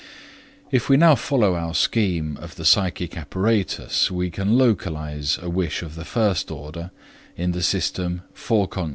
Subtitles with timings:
[0.71, 5.83] If we now follow our scheme of the psychic apparatus, we can localize a wish
[5.83, 6.89] of the first order
[7.37, 8.89] in the system Forec.